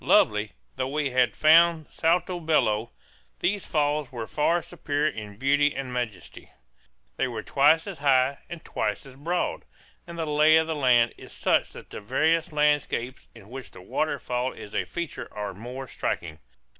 Lovely 0.03 0.53
though 0.77 0.87
we 0.89 1.11
had 1.11 1.35
found 1.35 1.85
Salto 1.91 2.39
Bello, 2.39 2.89
these 3.37 3.67
falls 3.67 4.11
were 4.11 4.25
far 4.25 4.63
superior 4.63 5.11
in 5.11 5.37
beauty 5.37 5.75
and 5.75 5.93
majesty. 5.93 6.49
They 7.17 7.25
are 7.25 7.43
twice 7.43 7.85
as 7.85 7.99
high 7.99 8.39
and 8.49 8.65
twice 8.65 9.05
as 9.05 9.15
broad; 9.15 9.63
and 10.07 10.17
the 10.17 10.25
lay 10.25 10.57
of 10.57 10.65
the 10.65 10.73
land 10.73 11.13
is 11.19 11.31
such 11.33 11.73
that 11.73 11.91
the 11.91 12.01
various 12.01 12.51
landscapes 12.51 13.27
in 13.35 13.49
which 13.51 13.69
the 13.69 13.81
waterfall 13.83 14.53
is 14.53 14.73
a 14.73 14.85
feature 14.85 15.31
are 15.37 15.53
more 15.53 15.87
striking. 15.87 16.39